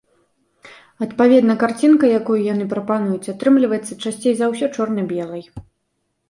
[1.05, 5.43] Адпаведна, карцінка, якую яны прапануюць, атрымліваецца часцей за ўсё чорна-белай.